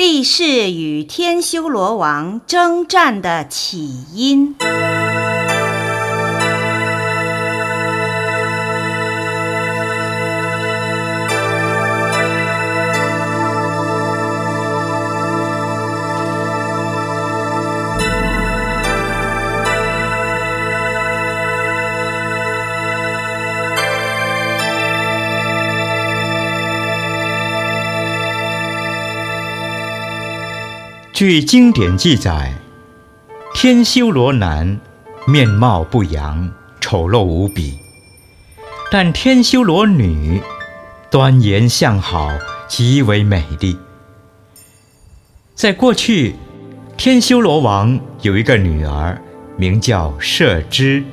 [0.00, 4.56] 地势与天修罗王征战的起因。
[31.12, 32.54] 据经典记载，
[33.52, 34.80] 天修罗男
[35.26, 37.78] 面貌不扬，丑陋无比；
[38.90, 40.40] 但天修罗女
[41.10, 42.30] 端严相好，
[42.68, 43.76] 极为美丽。
[45.54, 46.36] 在过去，
[46.96, 49.20] 天修罗王有一个女儿，
[49.58, 51.04] 名叫摄之。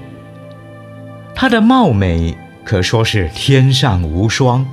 [1.35, 4.65] 她的貌美可说是天上无双，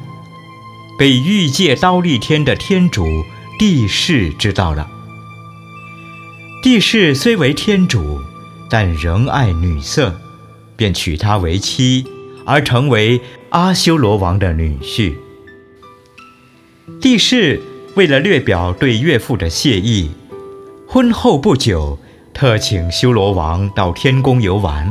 [0.96, 3.04] 被欲界刀立天的天主
[3.58, 4.90] 帝释知道了。
[6.64, 8.18] 帝释虽为天主，
[8.70, 10.18] 但仍爱女色，
[10.76, 12.06] 便娶她为妻，
[12.46, 15.12] 而成为阿修罗王的女婿。
[17.02, 17.60] 帝释
[17.96, 20.12] 为了略表对岳父的谢意，
[20.88, 21.98] 婚后不久，
[22.32, 24.90] 特请修罗王到天宫游玩。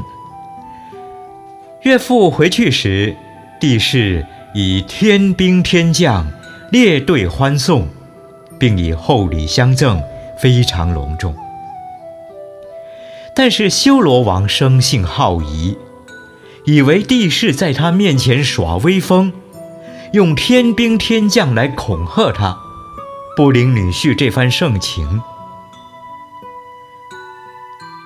[1.81, 3.15] 岳父回去时，
[3.59, 6.31] 帝释以天兵天将
[6.71, 7.87] 列队欢送，
[8.59, 9.99] 并以厚礼相赠，
[10.39, 11.35] 非常隆重。
[13.36, 15.78] 但是修罗王生性好疑，
[16.66, 19.34] 以为帝释在他面前耍威风，
[20.14, 22.58] 用天兵天将来恐吓他，
[23.36, 25.22] 不领女婿这番盛情。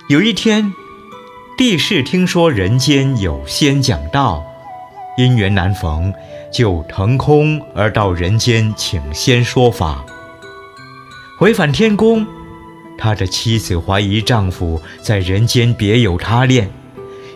[0.07, 0.73] 有一天，
[1.57, 4.41] 帝释听说人间有仙讲道，
[5.17, 6.13] 因缘难逢，
[6.53, 10.05] 就腾空而到人间请仙说法。
[11.37, 12.25] 回返天宫。
[12.97, 16.69] 他的妻子怀疑丈夫在人间别有他恋，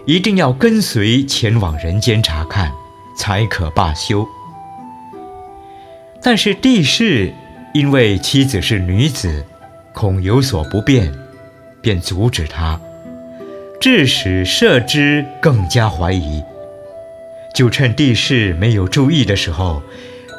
[0.06, 2.72] 一定要跟随前往人间查看，
[3.18, 4.28] 才可罢休。
[6.22, 7.34] 但是帝释
[7.74, 9.46] 因为妻子是女子，
[9.94, 11.12] 恐有所不便，
[11.82, 12.80] 便阻止他，
[13.80, 16.44] 致使摄之更加怀疑。
[17.54, 19.82] 就趁帝释没有注意的时候，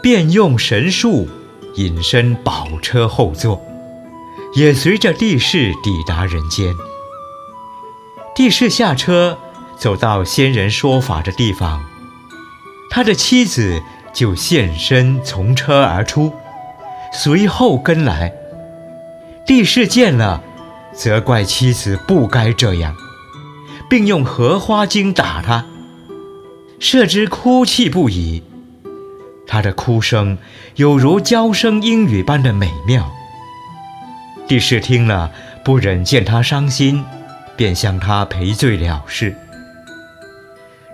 [0.03, 1.29] 便用神术
[1.77, 3.63] 隐身宝车后座。
[4.55, 6.75] 也随着帝释抵达人间。
[8.35, 9.39] 帝释下车，
[9.77, 11.83] 走到仙人说法的地方，
[12.91, 16.33] 他的妻子就现身从车而出，
[17.13, 18.33] 随后跟来。
[19.47, 20.43] 帝释见了，
[20.95, 22.95] 责怪妻子不该这样，
[23.89, 25.67] 并用荷花精打他。
[26.79, 28.43] 摄之哭泣不已，
[29.47, 30.39] 他的哭声
[30.77, 33.11] 有如娇声莺语般的美妙。
[34.53, 35.31] 帝释听了，
[35.65, 37.03] 不忍见他伤心，
[37.57, 39.35] 便向他赔罪了事。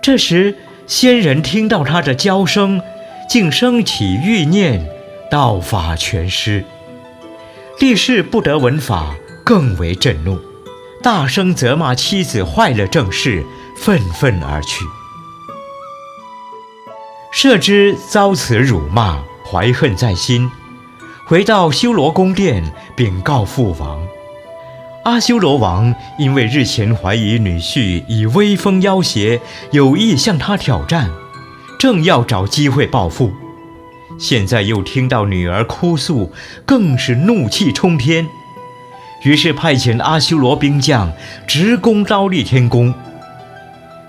[0.01, 0.55] 这时，
[0.87, 2.81] 仙人听到他的娇声，
[3.27, 4.87] 竟升起欲念，
[5.29, 6.63] 道法全失。
[7.77, 10.39] 帝释不得闻法，更为震怒，
[11.03, 14.85] 大声责骂妻子坏了正事，愤愤而去。
[17.33, 19.21] 摄之遭此辱骂，
[19.51, 20.49] 怀恨在心。
[21.29, 22.63] 回到修罗宫殿，
[22.95, 24.01] 禀告父王。
[25.03, 29.39] 阿修罗王因为日前怀疑女婿以威风要挟，
[29.69, 31.07] 有意向他挑战，
[31.77, 33.31] 正要找机会报复，
[34.17, 36.31] 现在又听到女儿哭诉，
[36.65, 38.25] 更是怒气冲天，
[39.21, 41.13] 于是派遣阿修罗兵将
[41.45, 42.91] 直攻刀立天宫。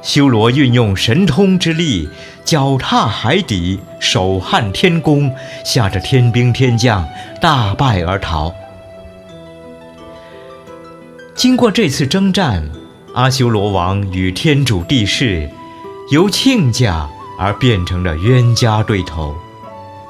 [0.01, 2.09] 修罗运用神通之力，
[2.51, 5.33] 脚踏海底，手撼天宫，
[5.65, 7.09] 吓得天兵天将
[7.41, 8.53] 大败而逃。
[11.37, 12.69] 经过这次征战，
[13.15, 15.49] 阿修罗王与天主帝释
[16.11, 17.09] 由亲家
[17.39, 19.33] 而变成了冤家对头，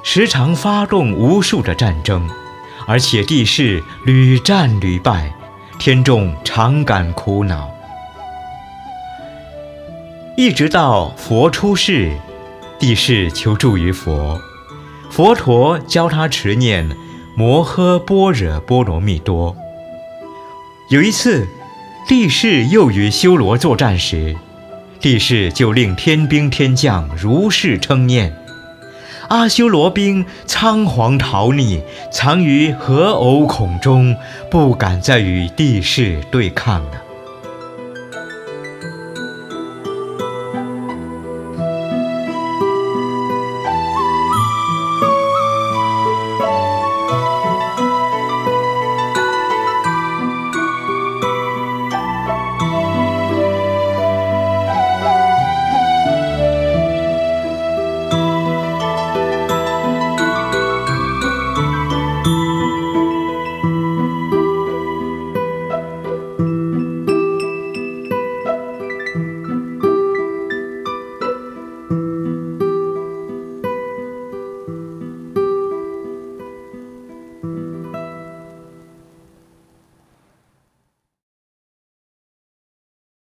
[0.03, 2.27] 时常发动无数的战争，
[2.87, 5.31] 而且帝释屡战屡败，
[5.79, 7.69] 天众常感苦恼。
[10.39, 12.17] 一直到佛出世，
[12.81, 14.41] 帝释求助于佛，
[15.11, 16.89] 佛陀教他持念
[17.37, 19.55] 摩诃般若波罗蜜多。
[20.89, 21.47] 有一次，
[22.09, 24.35] 帝释又与修罗作战时，
[24.99, 28.35] 帝释就令天兵天将如是称念，
[29.29, 34.17] 阿修罗兵仓皇逃匿，藏于河藕孔中，
[34.51, 37.03] 不敢再与帝释对抗了。